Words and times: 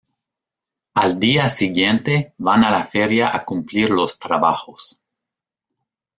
Al 0.95 1.19
día 1.19 1.47
siguiente, 1.47 2.33
van 2.39 2.63
a 2.63 2.71
la 2.71 2.83
feria 2.83 3.35
a 3.35 3.45
cumplir 3.45 3.91
los 3.91 4.17
trabajos. 4.17 4.99